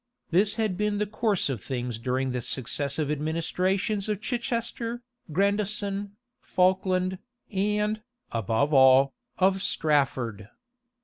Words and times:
[]This 0.31 0.55
had 0.55 0.77
been 0.77 0.97
the 0.97 1.05
course 1.05 1.47
of 1.47 1.61
things 1.63 1.99
during 1.99 2.31
the 2.31 2.41
successive 2.41 3.11
administrations 3.11 4.09
of 4.09 4.19
Chichester, 4.19 5.03
Grandison, 5.31 6.13
Falkland, 6.41 7.19
and, 7.51 8.01
above 8.31 8.73
all, 8.73 9.13
of 9.37 9.61
Strafford. 9.61 10.49